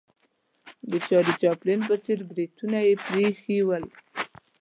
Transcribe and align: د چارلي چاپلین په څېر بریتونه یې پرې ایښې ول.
د 0.91 0.93
چارلي 1.07 1.33
چاپلین 1.41 1.79
په 1.89 1.95
څېر 2.03 2.19
بریتونه 2.29 2.77
یې 2.87 2.93
پرې 3.05 3.23
ایښې 3.29 3.57
ول. 3.67 3.83